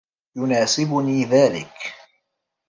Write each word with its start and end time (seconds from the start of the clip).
يناسبني 0.35 1.25
ذلك. 1.25 1.95